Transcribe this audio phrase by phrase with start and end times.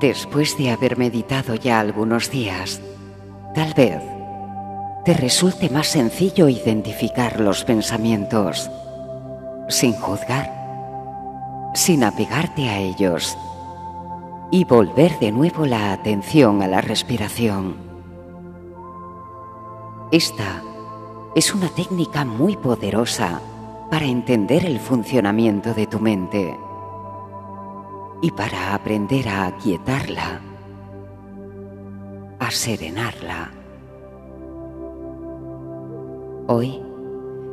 [0.00, 2.80] Después de haber meditado ya algunos días,
[3.54, 4.00] tal vez
[5.04, 8.70] te resulte más sencillo identificar los pensamientos
[9.68, 10.50] sin juzgar,
[11.74, 13.36] sin apegarte a ellos
[14.50, 17.76] y volver de nuevo la atención a la respiración.
[20.10, 20.62] Esta
[21.34, 23.40] es una técnica muy poderosa
[23.90, 26.56] para entender el funcionamiento de tu mente
[28.22, 30.40] y para aprender a aquietarla,
[32.38, 33.50] a serenarla.
[36.46, 36.80] Hoy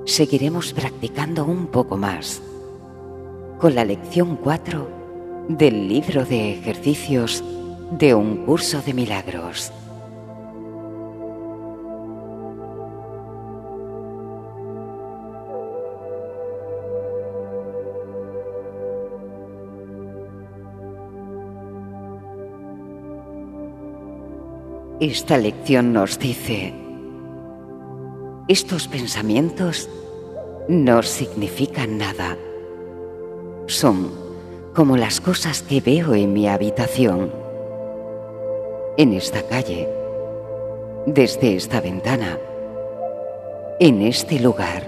[0.05, 2.41] seguiremos practicando un poco más
[3.59, 4.87] con la lección 4
[5.49, 7.43] del libro de ejercicios
[7.91, 9.73] de un curso de milagros.
[25.01, 26.73] Esta lección nos dice,
[28.49, 29.89] estos pensamientos
[30.67, 32.37] no significan nada.
[33.67, 34.11] Son
[34.75, 37.31] como las cosas que veo en mi habitación,
[38.97, 39.87] en esta calle,
[41.05, 42.37] desde esta ventana,
[43.79, 44.83] en este lugar.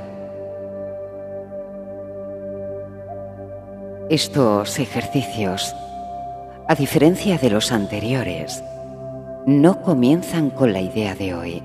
[4.10, 5.74] Estos ejercicios,
[6.68, 8.62] a diferencia de los anteriores,
[9.46, 11.64] no comienzan con la idea de hoy.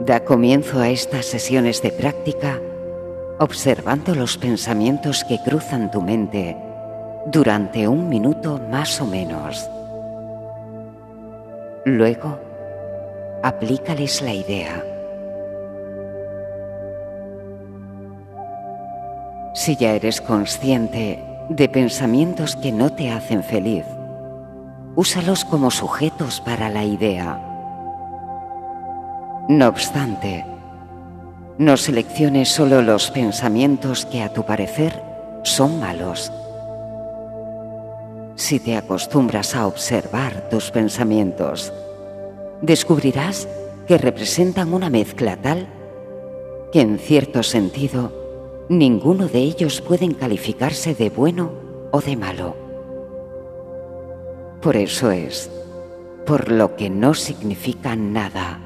[0.00, 2.60] Da comienzo a estas sesiones de práctica
[3.38, 6.56] observando los pensamientos que cruzan tu mente
[7.26, 9.68] durante un minuto más o menos.
[11.84, 12.38] Luego,
[13.42, 14.84] aplícales la idea.
[19.54, 23.84] Si ya eres consciente de pensamientos que no te hacen feliz,
[24.94, 27.40] úsalos como sujetos para la idea.
[29.48, 30.44] No obstante,
[31.58, 35.02] no selecciones solo los pensamientos que a tu parecer
[35.42, 36.32] son malos.
[38.36, 41.72] Si te acostumbras a observar tus pensamientos,
[42.60, 43.48] descubrirás
[43.86, 45.66] que representan una mezcla tal
[46.72, 48.12] que en cierto sentido
[48.68, 51.52] ninguno de ellos pueden calificarse de bueno
[51.90, 52.61] o de malo.
[54.62, 55.50] Por eso es,
[56.24, 58.60] por lo que no significan nada.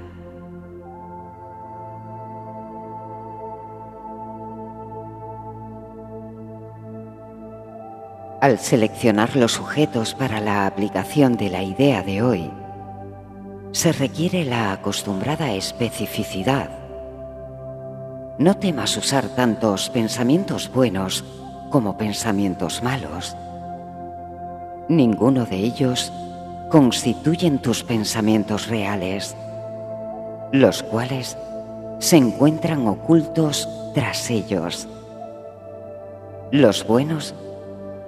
[8.43, 12.51] Al seleccionar los sujetos para la aplicación de la idea de hoy,
[13.73, 16.69] se requiere la acostumbrada especificidad.
[18.39, 21.25] No temas usar tantos pensamientos buenos
[21.71, 23.35] como pensamientos malos
[24.89, 26.13] Ninguno de ellos
[26.71, 29.37] constituyen tus pensamientos reales,
[30.53, 31.37] los cuales
[31.99, 34.87] se encuentran ocultos tras ellos.
[36.53, 37.35] Los buenos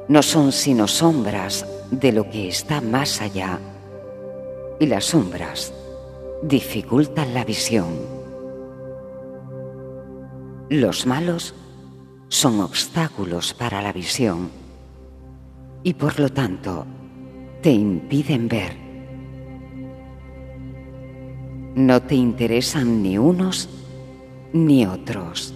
[0.07, 3.59] no son sino sombras de lo que está más allá,
[4.79, 5.73] y las sombras
[6.43, 7.89] dificultan la visión.
[10.69, 11.55] Los malos
[12.29, 14.68] son obstáculos para la visión
[15.83, 16.87] y por lo tanto
[17.63, 18.77] te impiden ver.
[21.75, 23.69] No te interesan ni unos
[24.53, 25.55] ni otros.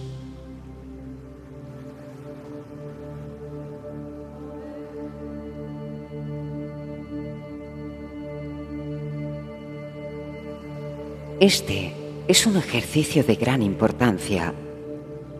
[11.39, 11.93] Este
[12.29, 14.53] es un ejercicio de gran importancia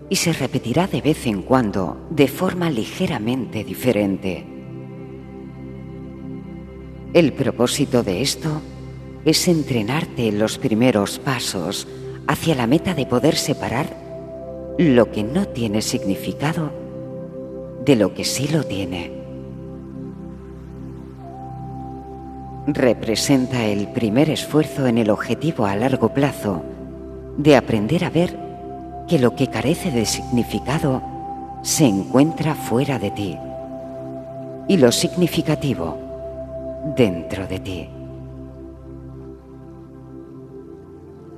[0.09, 4.52] y se repetirá de vez en cuando de forma ligeramente diferente.
[7.13, 8.50] El propósito de esto
[9.24, 11.88] es entrenarte en los primeros pasos
[12.25, 13.86] hacia la meta de poder separar
[14.80, 16.71] lo que no tiene significado
[17.86, 19.12] de lo que sí lo tiene.
[22.65, 26.63] Representa el primer esfuerzo en el objetivo a largo plazo
[27.38, 28.36] de aprender a ver
[29.07, 31.04] que lo que carece de significado
[31.62, 33.38] se encuentra fuera de ti
[34.68, 36.02] y lo significativo
[36.95, 37.89] dentro de ti.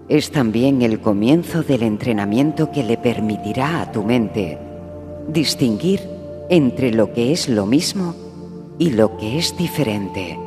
[0.08, 4.60] Es también el comienzo del entrenamiento que le permitirá a tu mente
[5.28, 6.02] distinguir
[6.50, 8.14] entre lo que es lo mismo
[8.78, 10.38] y lo que es diferente.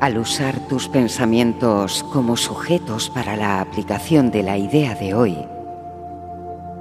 [0.00, 5.36] Al usar tus pensamientos como sujetos para la aplicación de la idea de hoy,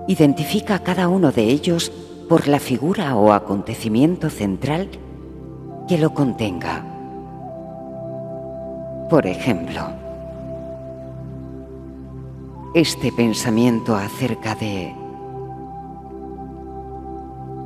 [0.09, 1.91] Identifica cada uno de ellos
[2.27, 4.89] por la figura o acontecimiento central
[5.87, 6.83] que lo contenga.
[9.07, 9.81] Por ejemplo,
[12.73, 14.95] este pensamiento acerca de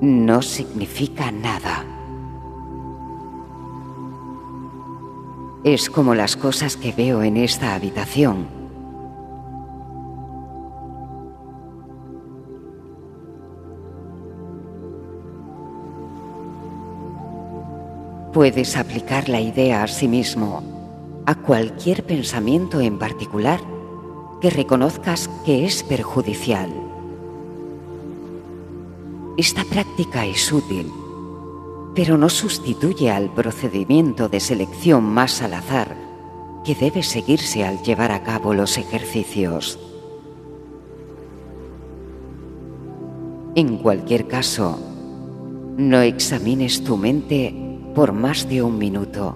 [0.01, 1.85] no significa nada.
[5.63, 8.62] Es como las cosas que veo en esta habitación.
[18.33, 23.59] Puedes aplicar la idea a sí mismo a cualquier pensamiento en particular
[24.41, 26.73] que reconozcas que es perjudicial.
[29.37, 30.91] Esta práctica es útil,
[31.93, 35.95] pero no sustituye al procedimiento de selección más al azar
[36.65, 39.77] que debe seguirse al llevar a cabo los ejercicios.
[43.53, 44.79] En cualquier caso,
[45.77, 47.62] no examines tu mente
[47.93, 49.35] por más de un minuto.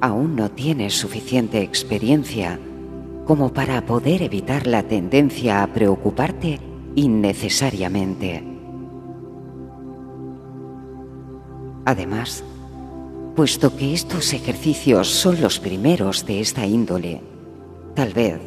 [0.00, 2.58] Aún no tienes suficiente experiencia
[3.24, 6.60] como para poder evitar la tendencia a preocuparte
[6.94, 8.44] innecesariamente.
[11.84, 12.44] Además,
[13.34, 17.20] puesto que estos ejercicios son los primeros de esta índole,
[17.94, 18.40] tal vez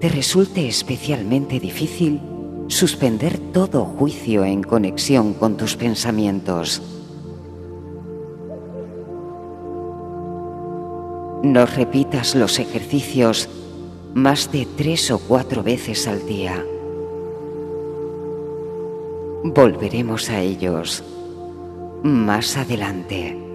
[0.00, 2.20] te resulte especialmente difícil
[2.68, 6.82] suspender todo juicio en conexión con tus pensamientos.
[11.42, 13.48] No repitas los ejercicios
[14.14, 16.64] más de tres o cuatro veces al día.
[19.42, 21.02] Volveremos a ellos
[22.04, 23.51] más adelante.